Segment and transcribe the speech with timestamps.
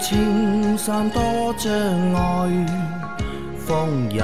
[0.00, 1.20] 青山多
[1.58, 1.70] 障
[2.14, 2.66] 碍，
[3.58, 4.22] 风也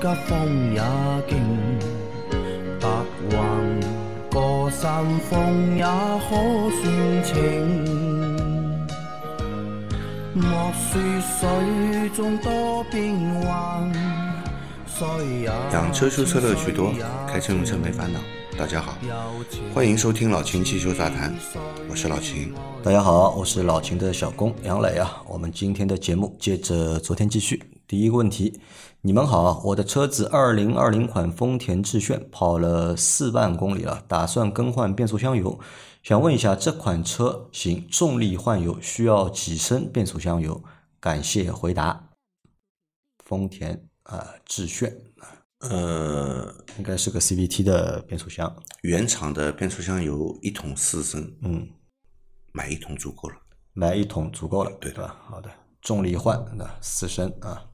[0.00, 0.82] 急，风也
[1.26, 1.38] 劲，
[2.78, 2.86] 白
[3.30, 3.36] 云
[4.30, 6.30] 过山峰也可
[6.78, 7.34] 算情。
[10.34, 13.90] 莫说水中多变幻，
[14.86, 15.06] 水
[15.40, 16.92] 也养车修车乐趣多，
[17.26, 18.20] 开车用车没烦恼。
[18.58, 18.98] 大家好，
[19.72, 21.32] 欢迎收听老秦汽修杂谈，
[21.88, 22.52] 我是老秦。
[22.82, 25.22] 大家好，我是老秦的小工杨磊啊。
[25.28, 27.62] 我们今天的节目接着昨天继续。
[27.86, 28.60] 第一个问题，
[29.00, 35.56] 你们好，我的车子二零二零款丰田致炫跑了四万公里了，打算更换变速箱油，
[36.02, 40.60] 想问一下这款车型重力换油需要几升变速箱油？
[40.98, 42.08] 感谢回答。
[43.24, 44.92] 丰田啊，致炫
[45.60, 51.68] 呃，应该是个 CVT 的变速箱，原厂的变速箱油一桶四升，嗯，
[52.52, 53.36] 买一桶足够了。
[53.72, 55.16] 买一桶足够了，对吧？
[55.28, 55.50] 好的，
[55.80, 57.64] 重力换那四升啊。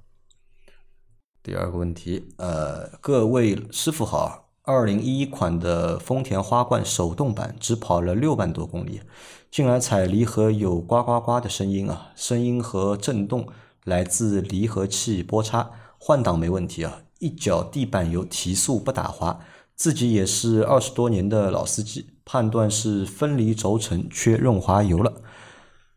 [1.43, 9.03] 第二个问题，呃，各位师傅好，二零一一款的丰田花冠手动版只跑了六万多公里，
[9.51, 13.47] 近来踩离合有呱呱呱的声音啊，声音和震动
[13.85, 19.41] 来自离合器波叉，换挡没问题啊，一脚地板油提速不打滑，
[19.75, 25.23] 自己也是二十多年的老司机，判断是分离轴承缺润滑油了。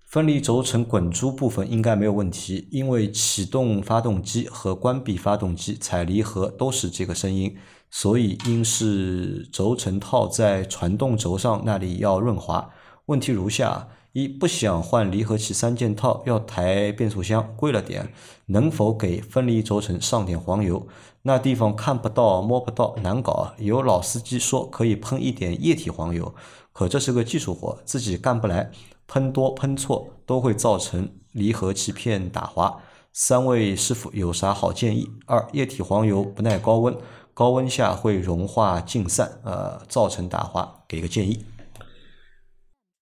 [0.05, 7.57] 分离轴承滚珠部分应该没有问题，因为启动发动机和关闭发动机踩离合都是这个声音，
[7.91, 12.69] 所以应是轴承套在传动轴上那里要润滑。
[13.07, 18.11] 问题如下：一、不想换离合器三件套，要抬变速箱，贵了点，
[18.47, 20.87] 能否给分离轴承上点黄油？
[21.21, 23.53] 那地方看不到摸不到，难搞啊。
[23.59, 26.33] 有老司机说可以喷一点液体黄油，
[26.73, 28.71] 可这是个技术活，自己干不来。
[29.05, 32.79] 喷多喷错都会造成离合器片打滑。
[33.13, 35.07] 三位师傅有啥好建议？
[35.27, 36.97] 二、液体黄油不耐高温，
[37.35, 41.45] 高温下会融化净散，呃，造成打滑，给个建议。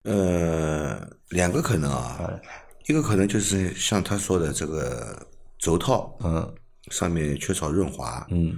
[0.06, 2.40] 呃，两个可能啊，
[2.88, 5.28] 一个可能就是像他说的这个
[5.60, 6.56] 轴套，嗯。
[6.92, 8.56] 上面缺少润滑，嗯。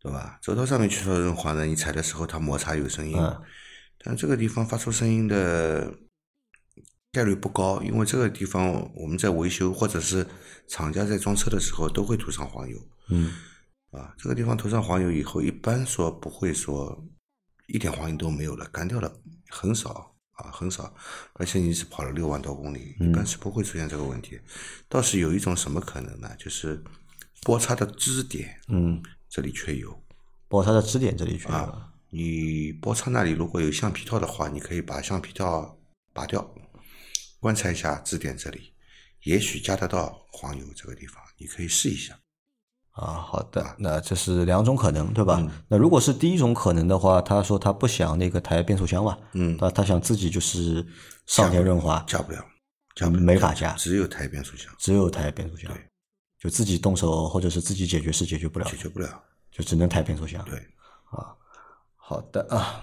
[0.00, 0.36] 对吧？
[0.42, 3.40] 轴套上面缺少润滑呢，你踩的时候它摩擦有声音，嗯。
[3.98, 5.94] 但这个地方发出声音的
[7.12, 10.26] 概率不高，因为这个地方我们在维修或者是
[10.66, 12.76] 厂家在装车的时候都会涂上黄油，
[13.10, 13.32] 嗯。
[13.92, 17.00] 啊，这个地方涂上黄油以后，一般说不会说
[17.68, 20.11] 一点黄油都没有了，干掉了很少
[20.42, 20.94] 啊，很少，
[21.34, 24.38] 而且你只跑了六万多公里，一般是不会出现这个问题。
[24.88, 26.34] 倒是有一种什么可能呢？
[26.38, 26.82] 就是
[27.42, 30.02] 波叉的支点嗯，这里缺油
[30.48, 31.46] 波叉的支点这里去。
[31.48, 35.78] 啊，你波叉那里如果有橡皮套的话，你可以把橡皮套
[36.12, 36.54] 拔掉，
[37.40, 38.72] 观察一下支点这里，
[39.22, 42.18] 也许加得到黄油这个地方，你可以试一下。
[42.92, 45.38] 啊，好的，那这是两种可能，对吧？
[45.40, 50.86] 嗯那如果是第一种可能的话，他说他不想那个抬变速箱嘛，嗯他他想自己就是
[51.26, 52.44] 上点润滑，加不了，
[52.94, 55.82] 加不了，没法加只有抬变速箱只有抬变速箱，对，
[56.38, 59.08] 就自己动手或者是自己解决是解决不了解，决不了。
[59.50, 60.42] 就只能抬变速箱。
[60.46, 60.56] 对，
[61.10, 61.28] 啊
[61.96, 62.82] 好的啊，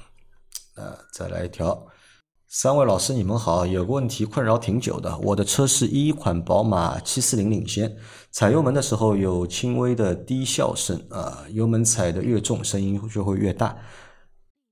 [0.76, 1.84] 那，再来一条。
[2.52, 3.64] 三位老师，你们好。
[3.64, 7.96] 有个问题困扰挺久的，我的车是一款宝马七四零领先，
[8.32, 13.78] 踩油门的时候有轻微的低笑声啊，油门踩得越重，声音就会越大。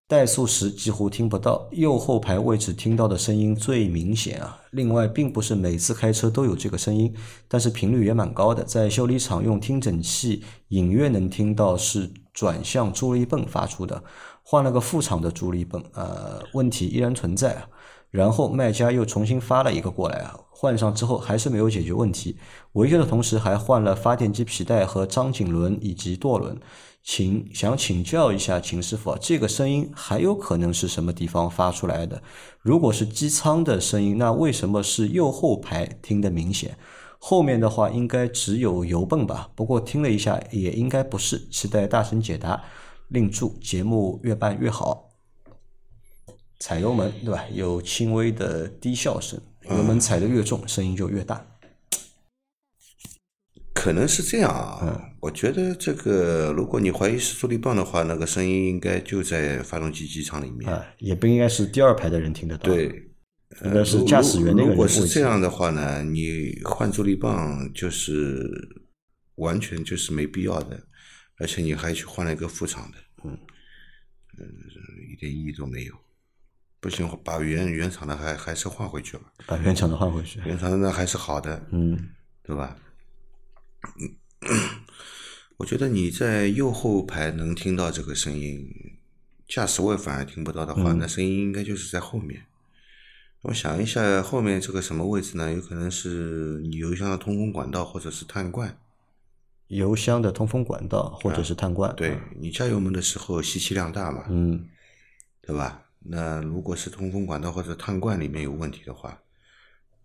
[0.10, 4.60] 怠速时几乎听不到，右后排位置听到的声音最明显啊。
[4.72, 7.14] 另外，并不是每次开车都有这个声音，
[7.48, 8.64] 但是频率也蛮高的。
[8.64, 14.02] 在修理厂用听诊器隐约能听到是转向助力泵发出的。
[14.50, 17.62] 换了个副厂的助力泵，呃，问题依然存在。
[18.09, 22.38] 然后卖家又重新发了一个过来啊，换上之后还是没有解决问题。
[22.72, 26.57] 维修的同时还换了发电机皮带和张紧轮以及舵轮。
[27.04, 32.24] 请想请教一下秦师傅，这个声音还有可能是什么地方发出来的？
[32.62, 36.77] 如果是机舱的声音，那为什么是右后排听得明显？
[37.19, 39.50] 后面的话应该只有油泵吧？
[39.56, 41.38] 不过听了一下，也应该不是。
[41.50, 42.63] 期待大神解答，
[43.09, 45.09] 另祝节目越办越好。
[46.59, 47.45] 踩油门对吧？
[47.54, 49.39] 有轻微的低笑声，
[49.69, 51.45] 油门踩得越重，声音就越大。
[53.74, 54.80] 可能是这样啊。
[54.81, 60.71] 嗯我觉得这个，如果你怀疑是助力泵的话，那个声音应该就在发动机机舱里面。
[60.71, 63.12] 啊，也不应该是第二排的人听得到。，对，
[63.65, 64.88] 应该是驾驶员那个如果。
[64.88, 68.48] 是这样的话呢，你换助力泵就是
[69.36, 70.87] 完全就是没必要的，
[71.39, 73.38] 而且你还去换了一个副厂的，嗯
[74.38, 74.45] 嗯，
[75.12, 75.95] 一点意义都没有。
[76.80, 80.39] 不行，把原原厂的还还是换回去吧，把原厂的换回去。
[80.45, 82.10] 原厂的那还是好的，嗯，
[82.44, 82.78] 对吧？
[85.57, 88.69] 我觉得你在右后排能听到这个声音，
[89.48, 92.45] 驾驶位反而听不到的话，那声音应该就是在后面。
[93.42, 95.51] 我想一下，后面这个什么位置呢？
[95.51, 98.80] 有可能是你油箱的通风管道或者是碳罐。
[99.68, 101.96] 油箱的通风管道或者是碳罐。
[101.96, 104.68] 对你加油门的时候吸气量大嘛，嗯，
[105.42, 105.84] 对吧？
[106.00, 109.22] 那如果是通风管道或者碳罐里面有问题的话，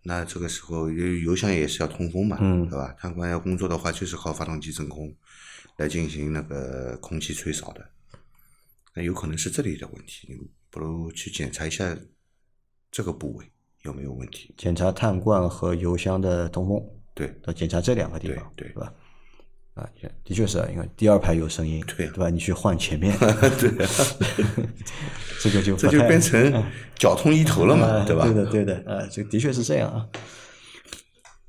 [0.01, 2.93] 那这个时候油油箱也是要通风嘛，嗯对吧？
[2.99, 5.13] 碳罐要工作的话，就是靠发动机真空
[5.77, 7.89] 来进行那个空气吹扫的。
[8.93, 10.35] 那有可能是这里的问题，你
[10.69, 11.97] 不如去检查一下
[12.91, 13.45] 这个部位
[13.83, 14.53] 有没有问题。
[14.57, 16.83] 检查碳罐和油箱的通风，
[17.13, 18.93] 对要检查这两个地方，对对吧？
[19.75, 19.89] 啊，
[20.23, 22.29] 的确是啊，因为第二排有声音，对啊吧？
[22.29, 23.17] 你去换前面，
[23.59, 23.71] 对，
[25.41, 26.63] 这个就这就变成
[26.95, 28.23] 脚痛医头了嘛，啊对吧？
[28.25, 30.05] 对的，对的，啊，这的确是这样啊。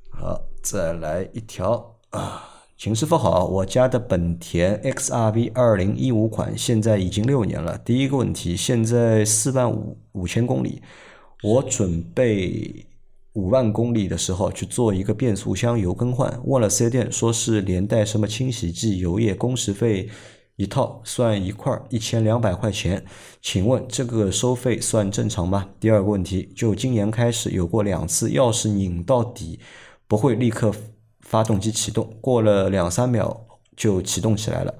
[0.09, 7.77] 好，再来一条啊，秦师傅好，我家的本田 XRV 二零一五款现在已经六年了。
[7.77, 10.81] 第一个问题，现在四万五五千公里，
[11.43, 12.85] 我准备
[13.35, 20.09] 五万公里的时候去做一个变速箱油更换，问了四 S 店，说是连带什么清洗剂、油液、工时费
[20.55, 23.05] 一套算一块一千两百块钱，
[23.41, 25.69] 请问这个收费算正常吗？
[25.81, 29.59] 第二个问题，就今年开始有过两次，钥匙拧到底
[30.07, 30.73] 不会立刻
[31.19, 33.45] 发动机启动，过了两三秒
[33.75, 34.73] 就启动起来了。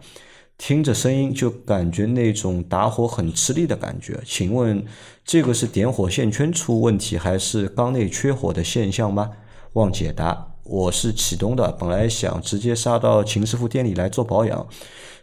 [0.58, 4.86] 听着声音就感觉那种打火很吃力的感觉，请问
[5.24, 9.32] 这个是点火线圈出问题，还是缸内缺火的现象吗？
[9.74, 10.52] 望解答。
[10.64, 14.68] 我是启东的，本来想直接杀到秦师傅店里来做保养，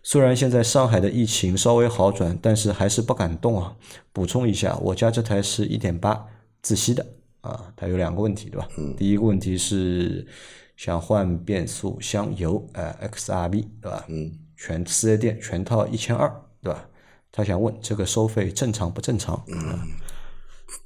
[0.01, 3.75] 虽然现在上海的疫情稍微好转，但是还是不敢动啊。
[4.13, 6.27] 补充一下，我家这台是一点八
[6.63, 7.05] 自吸的
[7.41, 8.69] 啊，它有两个问题，对吧？
[8.97, 10.25] 第一个问题是
[10.77, 13.51] 想换变速箱油，呃，XRV，
[13.81, 14.05] 对吧？
[14.09, 14.31] 嗯，
[14.65, 16.33] 全四 S 店全套一千二，
[16.63, 16.85] 对吧？
[17.33, 19.43] 他想问这个收费正常不正常？
[19.49, 19.81] 嗯，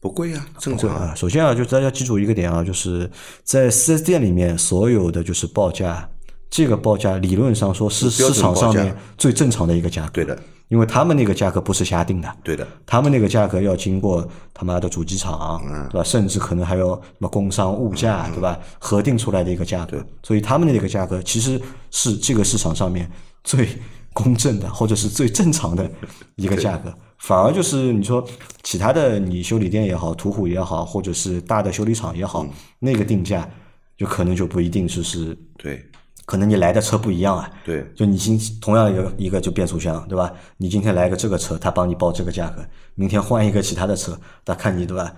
[0.01, 1.13] 不贵啊、正常啊。
[1.13, 3.11] 啊，首先啊，就大家记住一个点啊，就是
[3.45, 6.09] 在四 S 店里面所有的就是报价，
[6.49, 10.13] 这个报价理论上说是市场上面最正常的一个价格。
[10.13, 10.39] 对的，
[10.69, 16.03] 因为他们那个价格不是瞎定的，对的，他们那个价格要经过他妈的主机厂，嗯对吧？
[16.03, 18.59] 甚至可能还有什么工商物价，对吧？
[18.79, 23.11] 核定出来的一个价格，所以他们的那个价格其实是这个市场上面
[23.47, 23.67] 最
[24.13, 25.91] 公正的，或者是最正常的
[26.35, 26.93] 一个价格。
[27.19, 28.23] 反而就是你说
[28.63, 33.49] 其他的，你修理店也好，途虎也好，或者是大的修理厂也好，嗯那个定价
[33.97, 35.83] 就可能就不一定就是对
[36.27, 40.31] 可能你来的车不一样啊，对就你今同样一个一个就变速箱，对吧？
[40.57, 42.63] 你今天来个这个车，他帮你报这个价格，
[42.97, 45.15] 明天换一个其他的车，他看你对吧？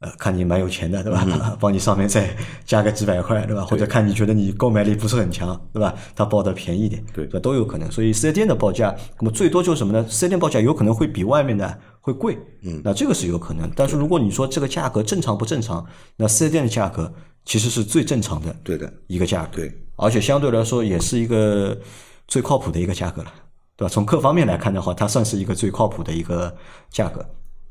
[0.00, 1.24] 呃，看你蛮有钱的，对吧？
[1.26, 2.28] 嗯 帮你上面再
[2.64, 3.64] 加个几百块，对吧？
[3.64, 5.94] 或者看你觉得你购买力不是很强，对吧？
[6.14, 7.38] 他报的便宜一点，对吧？
[7.40, 7.90] 都有可能。
[7.90, 10.04] 所以四 S 店的报价，那么最多就是什么呢？
[10.08, 13.70] 四 S 店报价有可能会比外面的会贵，嗯，那这个是有可能。
[13.74, 15.84] 但是如果你说这个价格正常不正常，
[16.16, 17.10] 那四 S 店的价格
[17.46, 21.78] 其实是最正常的，对的，一个价格，对，而且相对来说也是一个
[22.28, 23.32] 最靠谱的一个价格了，
[23.76, 23.88] 对吧？
[23.90, 26.54] 从各方面来看的话，它算是一个最靠谱的一个
[26.90, 27.24] 价格，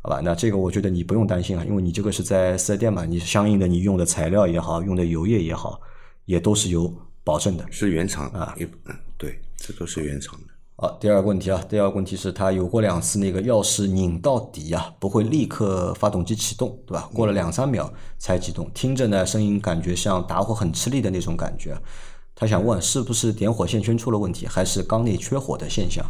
[0.06, 0.20] 好吧？
[0.22, 5.80] 那这个我觉得你不用担心啊，因为你这个是在四 S 店嘛，你相应的你用的材料也好，用的油液也好，
[6.26, 6.94] 也都是有
[7.24, 7.66] 保证的。
[7.72, 10.48] 是原厂啊，也嗯，对，这都是原厂的。
[10.76, 17.10] 好，第二个问题啊，第二个问题是它有过两次那个钥匙拧到底啊，不会立刻发动机启动，对吧？
[17.14, 21.78] 过了两三秒才启动，听着呢声音感觉像打火很吃力的那种感觉。
[22.36, 26.06] 他想问是不是点火线圈出了问题，还是缸内缺火的现象？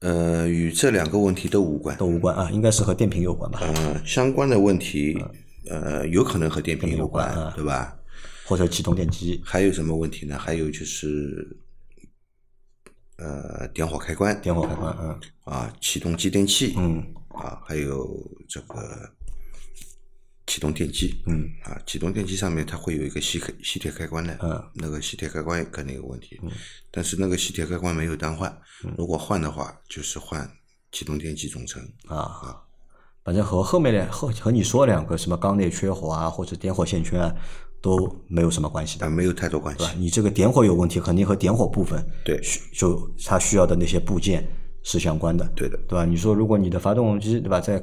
[0.00, 1.96] 呃，与这两个问题都无关。
[1.96, 5.18] 都无关啊，应该是和电瓶有关吧，呃，相关的问题，
[5.68, 7.98] 呃，有可能和电瓶有关，对吧？
[8.46, 10.38] 或者启动电机、还有什么问题呢？
[10.38, 11.58] 还有就是，
[13.16, 14.40] 呃，点火开关。
[14.40, 15.20] 点火开关，嗯。
[15.44, 17.04] 啊，启动继电器，嗯。
[17.30, 18.08] 啊，还有
[18.48, 19.10] 这个
[20.48, 21.46] 启动电机，嗯。
[21.62, 26.40] 啊，启动电机上面它会有一个吸开吸铁开关的，嗯，那个吸铁开关肯定有问题，
[26.90, 28.52] 但是那个吸铁开关没有单换，
[28.96, 30.50] 如果换的话，就是换
[30.90, 32.16] 启动电机总成，啊。
[32.16, 32.56] 啊，
[33.22, 37.34] 反正和后面的和和你说两个什么缸内缺火啊，或者点火线圈啊，
[37.82, 39.02] 都没有什么关系的。
[39.02, 42.42] 但没有太多关系？，你这个点火有问题，肯定和点火部分对。
[42.42, 44.48] 需就它需要的那些部件
[44.82, 45.76] 是相关的，对的。
[45.86, 46.06] 对吧？
[46.06, 47.82] 你说如果你的发动机对吧，在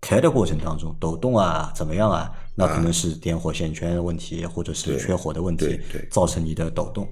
[0.00, 5.78] 开的过程当中抖动啊怎么样啊，那可能是点火线圈的问题，或者是缺火的问题
[6.10, 7.04] 造成你的抖动，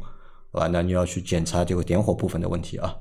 [0.52, 0.68] 对吧？
[0.68, 2.95] 那你要去检查这个点火部分的问题啊。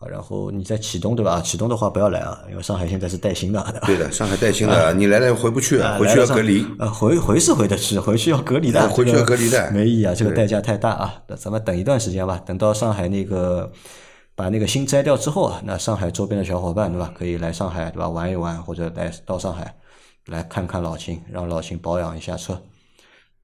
[0.00, 1.40] 啊，然后你在启动对吧？
[1.40, 3.86] 启动的话不要来啊，因为上海现在是带薪的，对吧？
[3.86, 6.66] 对的， 上海带薪的，你来了回不去，回去要隔离。
[6.80, 11.14] 呃，回回是回得去，回去要隔离的，回去要隔离的，没意义啊，这个代价太大啊。
[11.28, 13.70] 那咱们等一段时间吧，等到上海那个
[14.36, 19.76] 把那个心摘掉之后啊，那上海周边的小伙伴对吧，可以来上海对吧玩一玩，或者来到上海
[20.26, 22.60] 来看看老秦，让老秦保养一下车。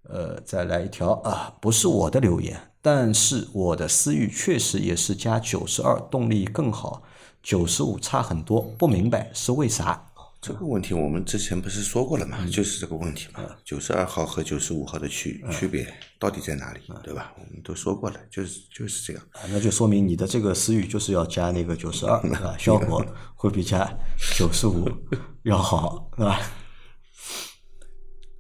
[0.09, 7.03] 呃，再来一条啊，不是我的留言，但是我的思域确实也是加九十二，动力更好，
[7.43, 10.10] 九十五差很多，不明白是为啥？
[10.41, 15.87] 这个问题我们之前不是说过了嘛，就是这个问题嘛，九十二号和九十五号的区区别
[16.19, 17.35] 到底在哪里，对吧？
[17.37, 19.23] 我们都说过了，就是就是这样。
[19.33, 23.05] 啊，那就说明你的这个思域就是要加那个九十二，啊，效果
[23.35, 23.87] 会比加
[24.35, 24.89] 九十五
[25.45, 26.41] 要好，是吧？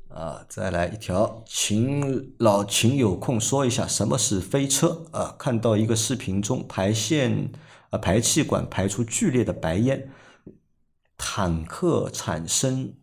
[0.09, 5.37] 啊，再来一条，请老秦有空说一下什么是飞车啊？
[5.39, 7.53] 看到一个视频中排线
[7.91, 10.11] 啊排气管排出剧烈的白烟，
[11.23, 12.95] 坦克产生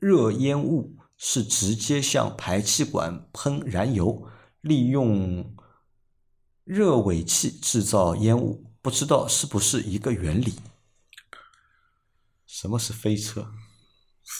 [0.00, 4.26] 热烟雾是直接向排气管喷燃油，
[4.62, 5.54] 利用
[6.64, 10.54] 热尾气制造烟雾，不知道是不是一个原理？
[12.46, 13.52] 什么是飞车？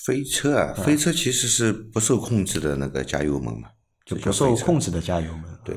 [0.07, 3.69] 飞车啊，飞车其实是不受控制的那个加油门嘛，
[4.07, 5.61] 就不受控制的加油门。
[5.62, 5.76] 对，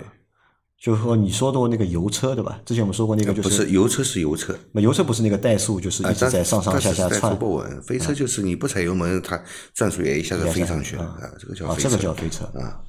[0.80, 2.62] 就是说你说的那个油车对吧？
[2.66, 7.82] 之前我们说过那个就是油车是油车，那油车不是那个怠速，就是一直在上上下下窜不稳。
[7.82, 9.42] 飞车就是你不踩油门，它
[9.74, 12.80] 转速也一下子飞上去了啊，这个叫这个叫飞车啊。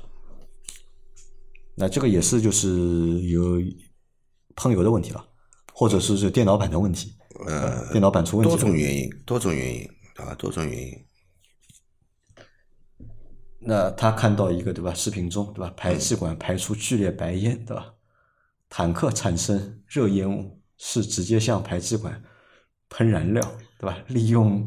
[1.74, 2.68] 那这个也是就是
[3.22, 3.60] 有
[4.54, 5.24] 喷油的问题了，
[5.72, 7.12] 或者是是电脑板的问题，
[7.48, 8.54] 呃，电脑板出问题。
[8.54, 9.82] 多种原因，多种原因
[10.16, 10.92] 啊，多种原因。
[13.62, 14.94] 那他看到一个对吧？
[14.94, 15.72] 视频中对吧？
[15.76, 17.92] 排气管排出剧烈白烟对吧？
[18.70, 22.22] 坦克产生热烟雾是直接向排气管
[22.88, 23.42] 喷燃料
[23.78, 23.98] 对吧？
[24.08, 24.66] 利用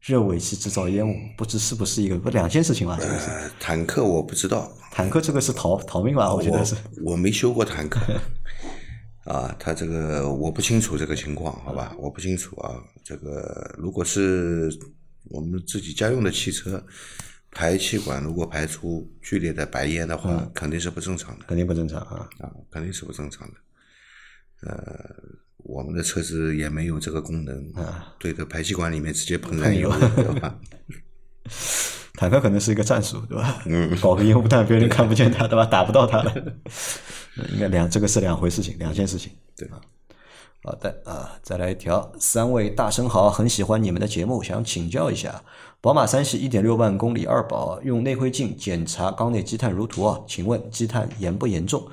[0.00, 2.98] 热尾气制造烟雾，不知是不是一个不两件事情吧？
[3.60, 6.34] 坦克我不知道，坦克这个是逃逃命吧？
[6.34, 6.74] 我觉得是。
[7.04, 8.00] 我没修过坦克
[9.30, 11.94] 啊，他这个我不清楚这个情况，好吧？
[11.98, 14.68] 我不清楚啊，这个如果是
[15.30, 16.84] 我们自己家用的汽车。
[17.54, 21.44] 排气管如果排出剧烈的白烟的话，肯定是不正常的。
[21.46, 22.28] 肯定不正常啊！
[22.40, 23.54] 啊，肯定是不正常的。
[24.62, 25.14] 呃，
[25.58, 30.58] 我们的车子也没有这个功能啊，对着排气管里面直接喷燃油，对吧？
[32.16, 33.62] 坦克可能是一个战术，对吧？
[33.66, 35.64] 嗯，搞个烟雾弹，别人看不见他，对吧？
[35.64, 36.34] 打不到他了。
[37.52, 39.80] 应该两，这个是两回事情，两件事情，对吧？
[40.66, 45.42] 好的啊，再来一条，三位大生好，很喜欢你们的节目，想请教一下，
[45.82, 51.86] 宝马三系一点六万公里二保，用内窥镜检查缸内积碳如图啊，请问积碳严不严重？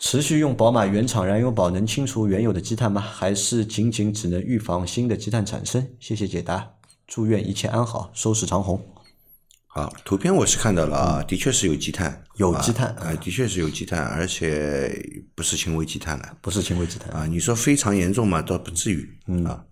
[0.00, 3.00] 持续用宝马原厂燃油宝能清除原有的积碳吗？
[3.00, 5.86] 还是仅仅只能预防新的积碳产生？
[6.00, 6.72] 谢谢解答，
[7.06, 8.93] 祝愿一切安好，收视长虹。
[9.76, 14.88] 好，图片我是看到了啊，的确是有积碳，有积碳，啊，的确是有积碳，而且
[15.34, 17.26] 不是轻微积碳了，不是轻微积碳啊。
[17.26, 19.64] 你说非常严重嘛，倒不至于啊。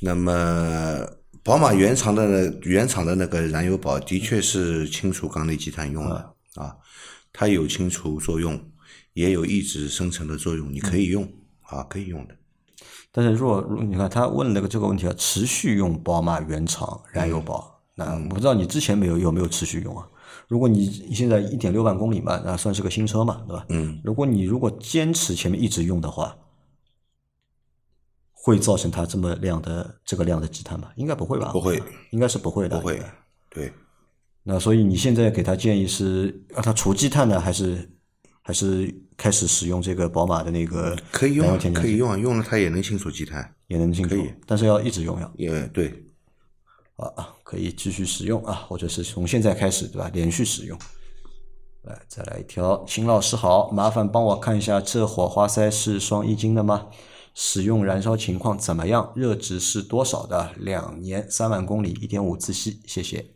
[0.00, 1.06] 那么，
[1.42, 6.74] 宝马原厂的原厂的那个燃油宝的确是清除缸内积碳用的啊，
[7.34, 8.58] 它有清除作用，
[9.12, 12.34] 也有抑制生成的作用，你可以用啊，可以用的。
[13.12, 17.71] 但是，如果你看他问了个这个问题啊，持续用宝马原厂燃油宝。
[18.04, 20.06] 那我不知道你之前没有有没有持续用啊？
[20.48, 23.64] 如果你现在一点六万公里嘛，那算是个新车嘛，对吧？
[23.70, 24.00] 嗯。
[24.04, 26.36] 如果你如果坚持前面一直用的话，
[28.32, 30.90] 会造成它这么量的这个量的积碳吗？
[30.96, 31.52] 应该不会吧？
[31.52, 31.80] 不会，
[32.10, 32.78] 应该是不会的。
[32.78, 33.00] 不会，
[33.48, 33.72] 对。
[34.42, 37.88] 那所以你现在给他建议是让他除积碳呢，还是
[38.42, 45.30] 还是开始使用这个宝马的那个可以用，可以用啊，用了它也能清除积碳，也能清除，但是要一直用呀。
[45.36, 46.04] 也对。
[46.96, 50.10] 啊，可以继续使用啊，或者是从现在开始，对吧？
[50.12, 50.78] 连续使用。
[51.82, 56.86] 来，再来一条，秦老师好，麻烦帮我看一下这火花塞是双一金的吗？
[57.34, 59.12] 使用燃烧情况怎么样？
[59.16, 60.52] 热值是多少的？
[60.58, 63.26] 两年三万公里，一点五自吸，谢谢。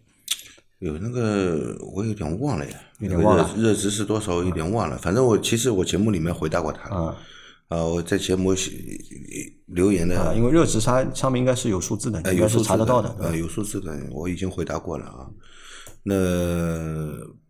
[0.79, 3.51] 有那个我有点忘了呀，有点忘了。
[3.57, 4.35] 热值是多少？
[4.45, 4.99] 有点忘了。
[4.99, 7.17] 反正我其实我节目里面回答过他。
[7.69, 7.77] 啊。
[7.79, 8.55] 啊，我在节目
[9.67, 13.15] 留言的啊，因为热值它上面应该是有数字的，应该是查得到的。
[13.19, 15.27] 呃，有数字的，我已经回答过了啊。
[16.09, 16.15] 那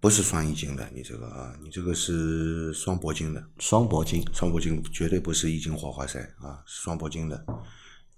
[0.00, 3.44] 不是双一金的，你这个啊，你这个是双铂金的。
[3.58, 7.44] 双铂金，双铂金绝对不是一金火花塞啊，是双铂金的。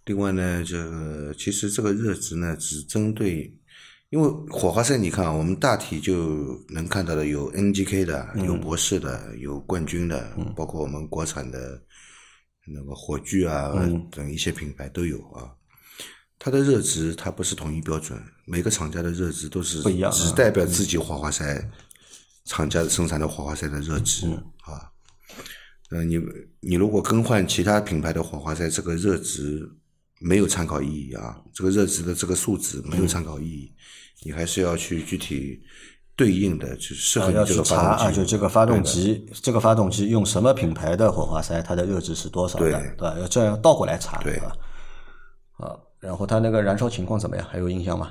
[0.05, 3.53] 另外呢，这个其实这个热值呢，只针对，
[4.11, 11.83] 因为火花塞，你看啊，我们大体就能看到的有 NGK 的，有博士的，有冠军的，包括我们国产的。
[12.73, 15.51] 那个火炬啊嗯等一些品牌都有啊。
[16.39, 21.71] 它的热值它不是统一标准，每个厂家的热值都是不一样啊只代表自己火花塞
[22.45, 24.91] 厂家生产的火花塞的热值、嗯啊。
[25.91, 26.21] 呃，你
[26.61, 29.69] 你如果更换其他品牌的火花塞，这个热值
[30.21, 33.73] 没有参考意义啊，这个热值的这个数值没有参考意义，
[34.23, 35.63] 你还是要去具体
[36.19, 38.17] 对应的，就适合啊要这个查啊，发动机。
[38.17, 43.17] 就这个发动机，这个发动机用什么品牌的火花塞，它的热值是多少的，对对吧？
[43.21, 44.53] 要这样倒过来查，对吧？
[45.59, 47.47] 啊，然后它那个燃烧情况怎么样？
[47.49, 48.11] 还有印象吗？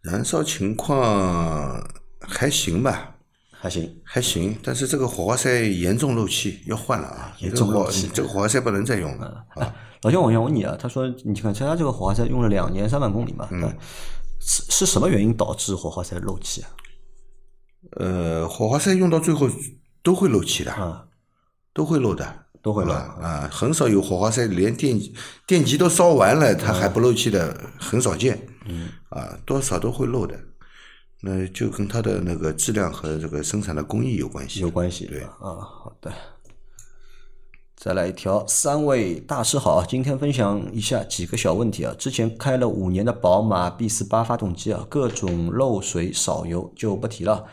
[0.00, 1.78] 燃烧情况
[2.20, 3.14] 还行吧，
[3.52, 7.36] 还行，还行，但是这个火花塞严重漏气，要换了啊！
[7.40, 9.74] 严重漏气这个火花塞不能再用了啊！
[10.00, 13.70] 老兄，我想问你啊，他说你看他这个火花塞用了两年三万公里嘛，嗯
[14.40, 16.68] 是是什么原因导致火花塞漏气啊？
[17.92, 19.48] 呃，火花塞用到最后
[20.02, 21.06] 都会漏气的，啊，
[21.72, 23.48] 都会漏的，都会漏啊啊！
[23.52, 24.98] 很少有火花塞连电
[25.46, 28.46] 电极都烧完了，它还不漏气的，很少见。
[28.66, 30.38] 嗯，啊，多少都会漏的，
[31.20, 34.60] 那就跟它的那个质量和这个生产的工艺有关系。
[34.60, 36.12] 有关系对啊，好的。
[37.84, 41.94] 再来一条，三位大师好啊，今天分享一下几个小问题啊。
[41.98, 47.44] 之前开了五年的宝马 B 四八发动机啊，各种漏水少油就不提了。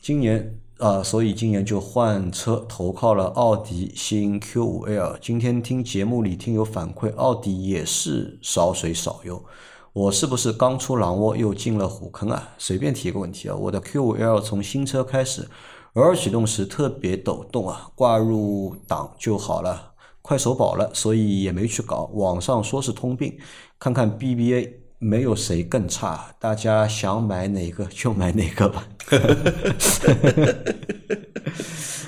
[0.00, 5.18] 今年啊、所以今年就换车，投靠了奥迪新 Q 五 L。
[5.20, 9.44] 今天听节目里听友反馈，奥迪也是少水少油。
[9.92, 12.54] 我是不是刚出狼窝又进了虎坑啊？
[12.56, 15.46] 随便提一个问题啊，我的 Q 五 L 从新车开始，
[15.94, 19.92] 偶尔启动时特别抖动啊，挂入档就好了，
[20.22, 22.10] 快手保了，所以也没去搞。
[22.14, 23.36] 网上说是通病，
[23.78, 28.84] 看看 BBA 没有谁更差，大家想买哪个就买哪个吧。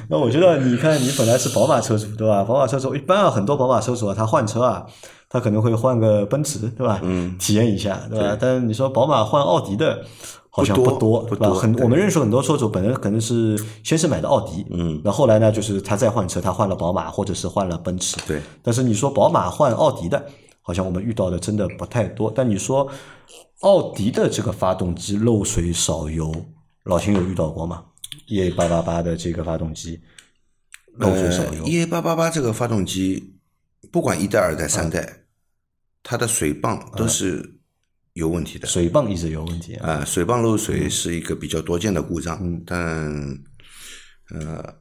[0.08, 2.42] 那我觉得，你看，你本来是宝马车主，对吧？
[2.44, 4.84] 宝马车主一般啊，很多宝马车主啊，他换车啊，
[5.28, 6.98] 他可能会换个奔驰，对吧？
[7.02, 8.36] 嗯，体验一下，对吧？
[8.38, 10.04] 但是你说宝马换奥迪的，
[10.50, 11.48] 好像不多多，对吧？
[11.50, 18.42] 很，我们认识很多车主，本来可能是先是买的奥迪，嗯，那后来呢，就是他再换车，他换了宝马，或者是换了奔驰，对。
[18.62, 20.26] 但是你说宝马换奥迪的，
[20.60, 22.32] 好像我们遇到的真的不太多。
[22.34, 22.88] 但你说
[23.60, 26.34] 奥迪的这个发动机漏水少油，
[26.84, 27.84] 老秦有遇到过吗
[28.28, 30.00] ？EA 八八八的这个发动机
[30.96, 33.34] 漏水少油，E A 八八八这个发动机，
[33.92, 35.24] 不管一代、二代、三代，
[36.02, 37.59] 它的水泵都是
[38.14, 38.66] 有问题的。
[38.66, 39.90] 水泵一直有问题啊。
[39.90, 43.38] 啊，水泵漏水是一个比较多见的故障，嗯但
[44.30, 44.74] 呃，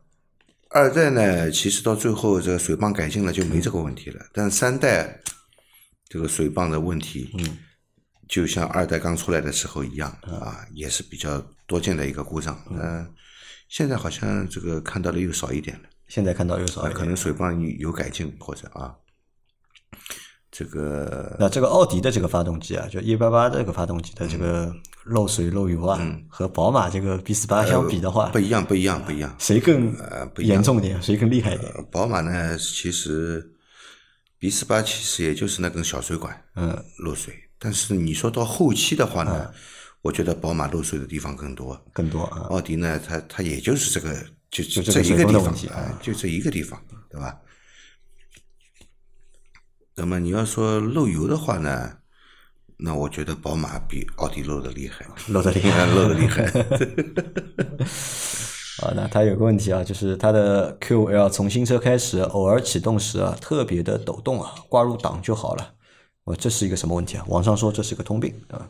[0.70, 5.20] 二代呢，其实到最后这个水泵改进了就没这个问题了，但三代
[6.08, 7.58] 这个水泵的问题，嗯，
[8.28, 13.12] 就像二代刚出来的时候一样啊，也是比较多见的一个故障，嗯、
[13.70, 15.90] 现在好像这个看到的又少一点了。
[16.08, 17.00] 现在看到又少啊，一点。
[17.00, 18.96] 可能水泵有有改进或者啊，
[20.52, 24.74] 这个那这个奥迪的这个发动机啊，就一八八这个发动机的这个
[25.06, 29.36] 漏水漏油啊，和宝马这个 B 四八相比的话不，一样，不一样，不一样。
[29.40, 31.02] 谁更呃不严重一点？
[31.02, 31.72] 谁更厉害一点？
[31.74, 33.52] 呃宝马呢，其实
[34.40, 39.52] B 四八其实也就是那根小水管嗯，漏水，但是你说到后期的话呢，
[40.02, 41.80] 我觉得宝马漏水的地方更多。
[41.94, 42.48] 更多啊。
[42.50, 44.16] 奥迪呢，它它也就是这个，
[44.50, 47.38] 就就这一个地方啊就这一个地方，对吧？
[50.00, 51.98] 那么你要说漏油的话呢，
[52.78, 56.46] 那我觉得宝马比奥迪漏的厉害， 漏的厉害， 漏的厉害。
[58.82, 65.74] 啊，那它有个问题啊，就是它的 Q5L 从新车开始，偶尔启动时啊，特别的抖动啊，挂入档就好了。
[66.24, 67.26] 我这是一个什么问题啊？
[67.28, 68.66] 网上说这是个通病啊。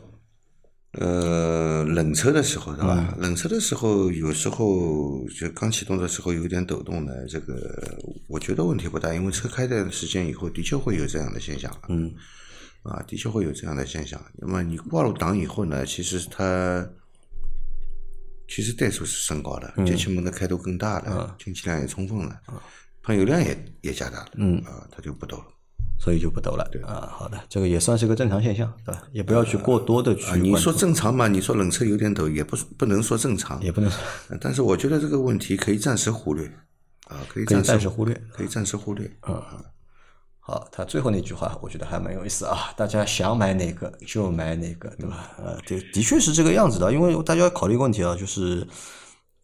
[0.94, 3.14] 呃，冷车的时候，对吧？
[3.16, 7.96] 嗯冷车的时候，有时候就刚启动的时候有点抖动呢，这个
[8.28, 11.72] 我觉得问题不大，因为车开段时间以后，的确会有这样的现象。
[11.90, 12.12] 嗯，
[12.82, 14.20] 啊，的确会有这样的现象。
[14.40, 16.90] 那么你挂入档以后呢，其实它
[18.48, 22.42] 其实怠速是升高的，节气门的开度更大了，进气量也充分了，
[23.04, 24.32] 喷油量也也加大了。
[24.38, 25.46] 嗯啊，它就不抖了。
[26.00, 26.68] 所以就不抖了。
[26.72, 29.04] 对啊，好的，这个也算是个正常现象，对吧？
[29.12, 31.28] 也不要去过多的去啊，你说，正常嘛？
[31.28, 33.92] 你说冷车有点抖，也不是不能说正常，也不能
[34.30, 36.48] 呃但是我觉得这个问题可以暂时忽略，
[37.08, 38.20] 啊，可以暂暂时忽略。
[38.32, 39.12] 可以暂时忽略。
[39.28, 39.44] 嗯
[40.42, 45.30] 好，他最后那句话我觉得还蛮有意思啊，大家想买哪个就买哪个，对吧？
[45.38, 48.68] 呃，对，的确是这个样子的，因为大家要考虑一个问题啊，就是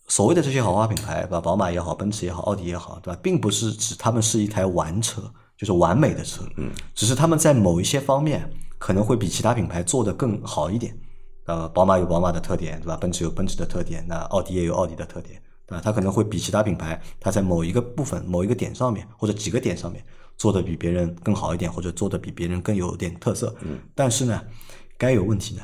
[0.08, 1.40] 所谓的这些豪华品牌，对吧？
[1.40, 3.20] 宝马也好，奔驰也好，奥迪也好，对吧？
[3.22, 5.22] 并不是指他们是一台玩车，
[5.58, 10.98] 就是完美的车，嗯，只是他们在某一些方面可能会比其他品牌做的更好一点。
[11.46, 12.98] 呃，宝马有宝马的特点，对吧？
[12.98, 15.82] 奔驰有奔驰的特点，那奥迪也有奥迪的特点，对吧？
[15.84, 20.04] 它可能会比其他品牌，它在某一个部分、某一个点上面或者几个点上面
[20.38, 23.56] 做的比别人更好一点，或者做的比别人更有点特色。
[23.62, 24.42] 嗯，但是呢，
[24.98, 25.62] 该有问题的，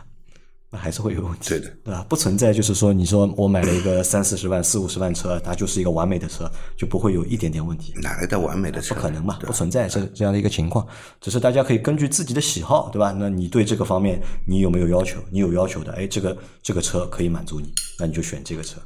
[0.73, 1.49] 那还是会有问题。
[1.49, 2.05] 对的，对吧？
[2.07, 7.93] 不存在就是说，你说我买了一个三四十万、四五十万车，它就是一个完美的车，就不会有一点点问题。
[8.01, 8.95] 哪来的完美的车？
[8.95, 10.87] 不可能嘛，不存在这这样的一个情况，
[11.19, 13.11] 只是大家可以根据自己的喜好，对吧？
[13.11, 15.19] 那你对这个方面你有没有要求？
[15.29, 18.79] 你有要求的，哎，这个这个车可以满足你，那你就选这个车。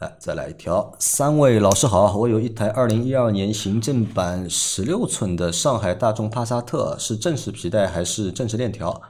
[0.00, 0.92] 来，再来一条。
[0.98, 9.00] 三位老师好，我有一台二零一二年行政版十六寸的上海大众帕萨特，是正时皮带还是正时链条？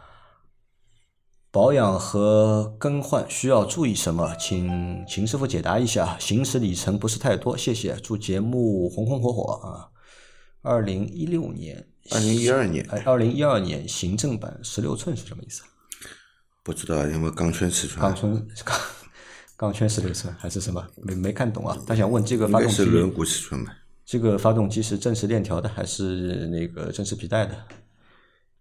[1.57, 4.37] 保养和更换需要注意什么？
[4.39, 6.15] 请秦师傅解答一下。
[6.21, 7.97] 行驶里程不是太多，谢谢。
[8.03, 9.89] 祝节目红红火火啊！
[10.61, 15.63] 二零一六年，二零一二年哎，二零一二年行政版十六寸是什么意思？
[16.63, 18.79] 不知道，因为钢圈尺寸，钢圈钢
[19.57, 20.87] 钢圈十六寸还是什么？
[20.97, 21.75] 没没看懂啊。
[21.87, 23.75] 他想问这个发动机是，轮毂尺寸吧？
[24.05, 27.57] 这个发动机是正时链条的还是那个正时皮带的？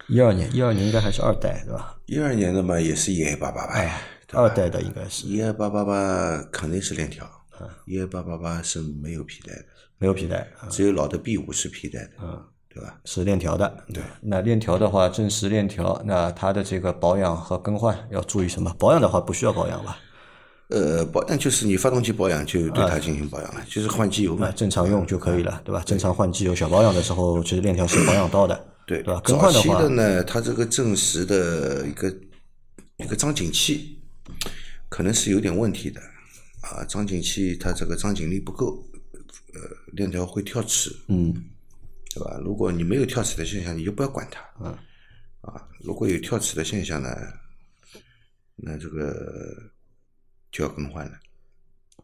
[0.08, 1.98] 一二年，一二年应该还是二代对吧？
[2.06, 4.02] 一二年的嘛也是一 A 八八八，哎，
[4.34, 7.26] 二代的应该是一 A 八八八肯定是链条，
[7.60, 9.66] 嗯一 A 八八八是没有皮带的，
[9.98, 12.40] 没有皮带，啊只有老的 B 五是皮带的，嗯，
[12.74, 12.98] 对吧？
[13.06, 13.84] 是链条的。
[13.94, 18.74] 对，那链条的话，正时链条，那它的这个保养和更换要注意什么？
[18.78, 19.98] 保养的话不需要保养吧？
[20.70, 24.52] 呃，保养就是你发动机保养就对它进行保养了，就是换机油嘛那。
[24.54, 25.82] 正常用就可以了，对吧？
[25.86, 29.04] 正常换机油，小保养的时候，其实链条是保养到的，对？
[29.04, 32.16] 更早期换的话，的呢，它这个正时的一个
[32.98, 34.00] 一个张紧器
[34.90, 36.00] 可能是有点问题的
[36.62, 38.84] 啊，张紧器它这个张紧力不够，
[39.54, 39.62] 呃，
[39.94, 41.34] 链条会跳齿，嗯，
[42.14, 42.40] 对吧？
[42.44, 44.78] 如果你没有跳齿的现象，你就不要管它，嗯，
[45.42, 47.10] 啊，如果有跳齿的现象呢，
[48.56, 49.56] 那这个
[50.52, 51.20] 就要更换了，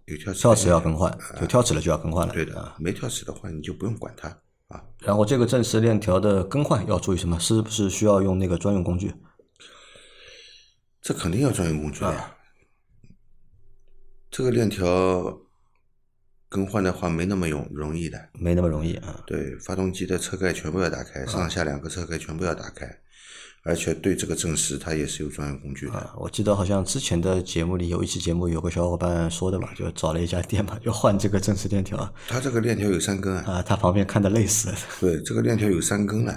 [0.05, 2.33] 有跳齿的跳齿要更换，有跳齿了就要更换了。
[2.33, 4.29] 对的啊。，没跳齿的话你就不用管它
[4.71, 4.83] 啊。
[4.99, 7.39] 然后这个正时链条的更换要注意什么？
[7.39, 9.13] 是不是需要用那个专用工具？
[11.01, 12.37] 这肯定要专用工具的啊。
[14.29, 15.39] 这个链条
[16.47, 19.23] 更换的话没那么容容易的，没那么容易啊。
[19.25, 23.01] 对，发动机的车盖全部要打开，上下两个车盖全部要打开，
[23.63, 25.93] 而且对这个正时它也是有专用工具的。
[25.93, 36.33] 啊，我记得好像之前的节目里有一期节目，有个小伙伴说的嘛，就找了一家店嘛，要换这个正时链条它这个链条有三根啊，啊，他旁边看的累死了，对，这个链条有三根了，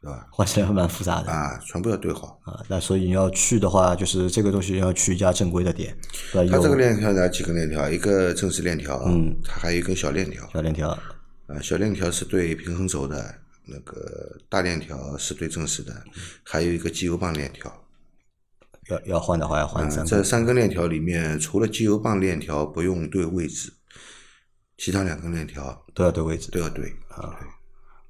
[0.00, 0.26] 对吧？
[0.30, 2.38] 换起来蛮复杂的啊，全部要对好。
[2.44, 2.62] 啊。
[2.68, 5.96] 那所以你要去的话，就是这个东西要去一家正规的店，
[6.32, 6.46] 对？
[6.48, 7.88] 它这个链条哪，几根链条？
[7.90, 13.34] 一个正时链条，嗯，它还有一根小链条，小链条，啊，小链条是对平衡轴的，
[13.66, 16.04] 那个大链条是对正时的，
[16.42, 17.72] 还有一个机油棒链条。
[18.90, 20.10] 要要换的话要换啊三个。
[20.10, 23.72] 这三根链条里面，除了机油棒链条不用对位置，
[24.76, 26.50] 其他两根链条都要对位置。
[26.50, 27.38] 都要对啊。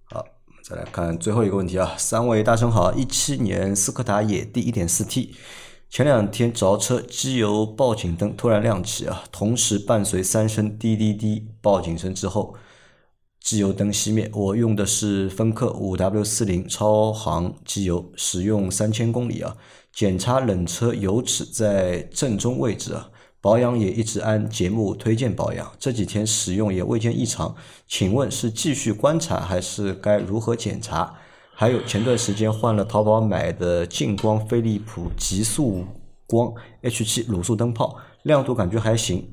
[0.05, 0.25] 好，
[0.65, 5.37] 再来看最后一个问题啊，三位大神好，一七年斯柯达野地一点四 T，
[5.91, 12.57] 前两天着车，机油报警灯突然亮起啊，同时伴随三声滴滴滴报警声之后，
[13.43, 14.31] 机油灯熄灭。
[14.33, 19.57] 我用的是芬克五 W 四零超航机油，使用三千公里啊，
[19.93, 23.11] 检查冷车油尺在正中位置啊。
[23.41, 27.57] 保养也一直按节目推荐保养，这几天使用也未见异常。
[27.89, 31.13] 请问是继续观察，还是该如何检查？
[31.53, 35.85] 还有前段时间换了淘宝买的近光飞利浦极速
[36.29, 39.29] 光 H 7卤素灯泡，亮度感觉还行。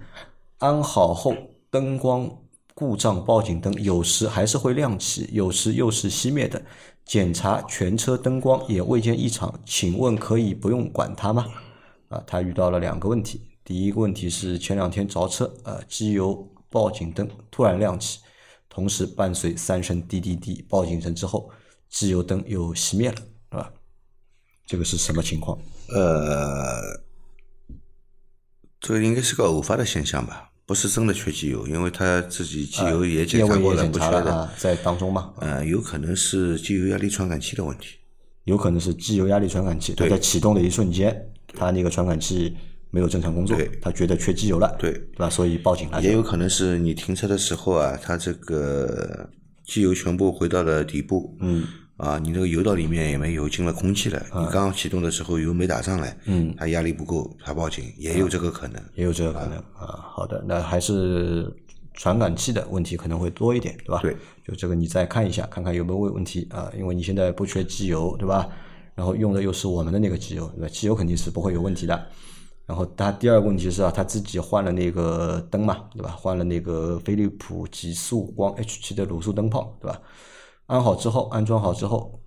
[0.58, 1.36] 安好后，
[1.69, 2.30] 灯光
[2.79, 6.61] 故障报警灯有时还是会亮起，有时又是熄灭的。
[7.03, 11.45] 检查全车灯光也未见异常，请问可以不用管它吗？
[12.07, 13.41] 啊，他遇到了两个问题。
[13.65, 18.19] 第一个问题是前两天着车，呃，机油报警灯突然亮起，
[18.69, 21.51] 同时伴随三声滴滴滴报警声之后，
[21.89, 23.17] 机油灯又熄灭了，
[23.51, 23.73] 是吧？
[24.65, 25.59] 这个是什么情况？
[25.89, 27.01] 呃，
[28.79, 34.47] 这应该是个偶发的现象吧，不是真的缺机油，因为他自己机油也检查过了，检不缺的。
[34.55, 37.95] 在当中嘛，呃，有可能是机油压力传感器的问题。
[38.43, 41.19] 有可能是机油压力传感器，它对在启动的一瞬间，
[41.55, 42.55] 它那个传感器
[42.91, 45.27] 没有正常工作对，它觉得缺机油了，对对吧？
[45.27, 45.99] 所以报警了。
[46.03, 49.27] 也有可能是你停车的时候啊，它这个
[49.65, 51.65] 机油全部回到了底部，嗯，
[51.99, 54.17] 啊，你这个油道里面也没油，进了空气了。
[54.33, 58.81] 你刚刚启动的时候油没打上来，嗯，它压力不够，它报警也有这个可能。
[58.95, 59.99] 也有这个可能啊。
[60.01, 61.53] 好的，那还是
[61.93, 63.99] 传感器的问题可能会多一点，对吧？
[64.01, 64.15] 对，
[64.47, 66.71] 就这个你再看一下，看看有没有问题啊？
[66.77, 68.47] 因为你现在不缺机油，对吧？
[68.95, 70.69] 然后用的又是我们的那个机油，对吧？
[70.69, 72.07] 机油肯定是不会有问题的。
[72.65, 76.15] 然后他第二个问题是啊，他自己换了那个灯嘛，对吧？
[76.17, 79.99] 换了那个飞利浦极速光 H 7的卤素灯泡，对吧？
[80.69, 82.21] 安好之后，安装好之后，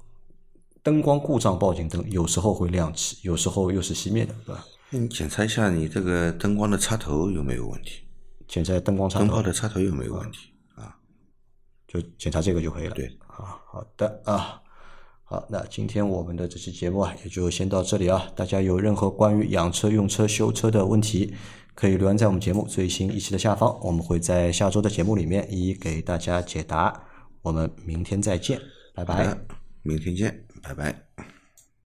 [0.83, 4.67] 灯光故障报警灯有时候会亮起，有时候又是熄灭的，对吧？
[4.91, 8.01] 那你检查一下你这个灯光的插头有没有问题，
[8.49, 10.97] 检查灯光插头灯泡，的插头有没有问题啊？
[11.87, 12.95] 就检查这个就可以了。
[12.97, 14.61] 对啊，好的啊，
[15.23, 18.27] 好，那今天我们的这期节目啊，也就先到这里啊。
[18.35, 21.33] 大家有任何关于养车、用车、修车的问题，
[21.77, 27.05] 可以留言在我们节目最新一期的下方，我们会在下周的节目里面一一给大家解答。
[27.43, 28.61] 我们明天再见，
[28.95, 29.37] 拜拜。
[29.83, 31.12] 明天见，拜拜。